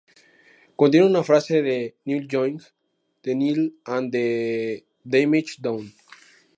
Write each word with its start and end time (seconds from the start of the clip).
Contiene 0.75 1.05
una 1.05 1.21
frase 1.21 1.61
de 1.61 1.95
Neil 2.05 2.27
Young: 2.27 2.59
"The 3.21 3.35
needle 3.35 3.71
and 3.85 4.11
the 4.11 4.83
damage 5.05 5.57
done". 5.59 5.93